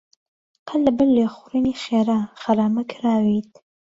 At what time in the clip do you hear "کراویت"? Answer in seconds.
2.91-3.51